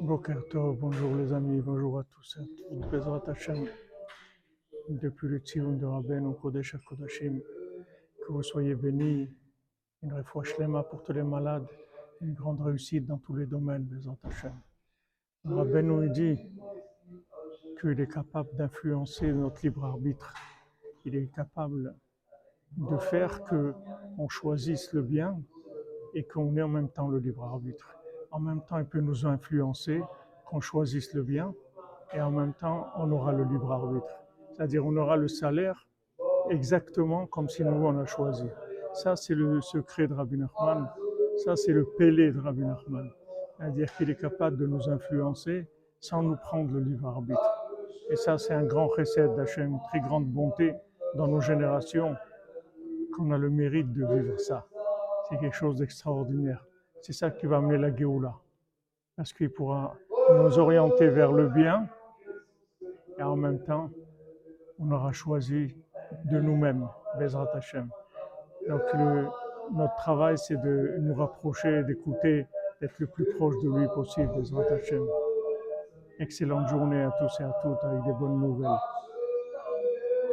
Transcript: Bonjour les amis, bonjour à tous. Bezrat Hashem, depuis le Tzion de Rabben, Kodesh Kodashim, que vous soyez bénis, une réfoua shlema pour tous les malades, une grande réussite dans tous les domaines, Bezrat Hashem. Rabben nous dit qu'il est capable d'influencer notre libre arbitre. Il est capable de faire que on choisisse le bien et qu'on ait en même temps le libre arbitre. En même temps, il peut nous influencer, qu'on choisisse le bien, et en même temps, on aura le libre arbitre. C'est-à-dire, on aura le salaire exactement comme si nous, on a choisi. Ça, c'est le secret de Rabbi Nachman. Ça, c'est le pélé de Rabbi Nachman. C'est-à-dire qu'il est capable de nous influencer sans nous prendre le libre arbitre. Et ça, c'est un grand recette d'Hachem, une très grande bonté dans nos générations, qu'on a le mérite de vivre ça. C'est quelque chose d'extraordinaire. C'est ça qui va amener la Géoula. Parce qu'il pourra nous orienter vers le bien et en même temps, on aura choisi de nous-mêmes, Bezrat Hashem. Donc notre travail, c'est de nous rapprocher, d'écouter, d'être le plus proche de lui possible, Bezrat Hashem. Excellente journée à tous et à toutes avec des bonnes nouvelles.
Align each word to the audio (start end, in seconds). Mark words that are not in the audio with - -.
Bonjour 0.00 1.14
les 1.16 1.32
amis, 1.32 1.60
bonjour 1.60 2.00
à 2.00 2.04
tous. 2.04 2.38
Bezrat 2.90 3.22
Hashem, 3.28 3.68
depuis 4.88 5.28
le 5.28 5.38
Tzion 5.38 5.72
de 5.72 5.84
Rabben, 5.84 6.34
Kodesh 6.34 6.76
Kodashim, 6.88 7.40
que 8.26 8.32
vous 8.32 8.42
soyez 8.42 8.74
bénis, 8.74 9.28
une 10.02 10.12
réfoua 10.12 10.44
shlema 10.44 10.82
pour 10.82 11.02
tous 11.02 11.12
les 11.12 11.22
malades, 11.22 11.66
une 12.20 12.34
grande 12.34 12.60
réussite 12.60 13.06
dans 13.06 13.18
tous 13.18 13.34
les 13.36 13.46
domaines, 13.46 13.84
Bezrat 13.84 14.16
Hashem. 14.24 14.54
Rabben 15.44 15.86
nous 15.86 16.08
dit 16.08 16.38
qu'il 17.80 18.00
est 18.00 18.12
capable 18.12 18.54
d'influencer 18.56 19.32
notre 19.32 19.62
libre 19.62 19.84
arbitre. 19.84 20.34
Il 21.04 21.14
est 21.14 21.32
capable 21.34 21.94
de 22.76 22.96
faire 22.96 23.44
que 23.44 23.74
on 24.18 24.28
choisisse 24.28 24.92
le 24.92 25.02
bien 25.02 25.40
et 26.14 26.24
qu'on 26.24 26.56
ait 26.56 26.62
en 26.62 26.68
même 26.68 26.88
temps 26.88 27.08
le 27.08 27.18
libre 27.18 27.44
arbitre. 27.44 28.01
En 28.32 28.40
même 28.40 28.62
temps, 28.62 28.78
il 28.78 28.86
peut 28.86 29.00
nous 29.00 29.26
influencer, 29.26 30.02
qu'on 30.46 30.60
choisisse 30.60 31.12
le 31.12 31.22
bien, 31.22 31.54
et 32.14 32.20
en 32.20 32.30
même 32.30 32.54
temps, 32.54 32.86
on 32.96 33.10
aura 33.12 33.32
le 33.32 33.44
libre 33.44 33.70
arbitre. 33.70 34.22
C'est-à-dire, 34.50 34.84
on 34.84 34.96
aura 34.96 35.16
le 35.16 35.28
salaire 35.28 35.86
exactement 36.50 37.26
comme 37.26 37.48
si 37.48 37.62
nous, 37.62 37.86
on 37.86 37.98
a 37.98 38.06
choisi. 38.06 38.48
Ça, 38.94 39.16
c'est 39.16 39.34
le 39.34 39.60
secret 39.60 40.06
de 40.06 40.14
Rabbi 40.14 40.36
Nachman. 40.36 40.88
Ça, 41.44 41.56
c'est 41.56 41.72
le 41.72 41.84
pélé 41.84 42.32
de 42.32 42.40
Rabbi 42.40 42.62
Nachman. 42.62 43.10
C'est-à-dire 43.56 43.94
qu'il 43.96 44.10
est 44.10 44.20
capable 44.20 44.56
de 44.56 44.66
nous 44.66 44.88
influencer 44.88 45.66
sans 46.00 46.22
nous 46.22 46.36
prendre 46.36 46.72
le 46.72 46.80
libre 46.80 47.08
arbitre. 47.08 47.64
Et 48.10 48.16
ça, 48.16 48.36
c'est 48.38 48.54
un 48.54 48.64
grand 48.64 48.88
recette 48.88 49.34
d'Hachem, 49.36 49.72
une 49.72 49.80
très 49.88 50.00
grande 50.00 50.26
bonté 50.26 50.74
dans 51.14 51.28
nos 51.28 51.40
générations, 51.40 52.16
qu'on 53.14 53.30
a 53.30 53.38
le 53.38 53.50
mérite 53.50 53.92
de 53.92 54.04
vivre 54.06 54.38
ça. 54.40 54.66
C'est 55.28 55.38
quelque 55.38 55.56
chose 55.56 55.76
d'extraordinaire. 55.76 56.66
C'est 57.02 57.12
ça 57.12 57.30
qui 57.30 57.46
va 57.46 57.56
amener 57.56 57.78
la 57.78 57.94
Géoula. 57.94 58.32
Parce 59.16 59.32
qu'il 59.32 59.50
pourra 59.50 59.96
nous 60.30 60.58
orienter 60.58 61.08
vers 61.08 61.32
le 61.32 61.48
bien 61.48 61.88
et 63.18 63.22
en 63.22 63.36
même 63.36 63.58
temps, 63.64 63.90
on 64.78 64.90
aura 64.92 65.12
choisi 65.12 65.74
de 66.24 66.40
nous-mêmes, 66.40 66.88
Bezrat 67.18 67.50
Hashem. 67.54 67.88
Donc 68.68 68.82
notre 69.72 69.96
travail, 69.96 70.38
c'est 70.38 70.56
de 70.56 70.96
nous 71.00 71.14
rapprocher, 71.14 71.82
d'écouter, 71.82 72.46
d'être 72.80 72.98
le 72.98 73.08
plus 73.08 73.24
proche 73.34 73.56
de 73.62 73.68
lui 73.68 73.88
possible, 73.88 74.32
Bezrat 74.36 74.72
Hashem. 74.72 75.04
Excellente 76.20 76.68
journée 76.68 77.02
à 77.02 77.10
tous 77.18 77.40
et 77.40 77.44
à 77.44 77.52
toutes 77.62 77.82
avec 77.82 78.04
des 78.04 78.12
bonnes 78.12 78.38
nouvelles. 78.38 78.78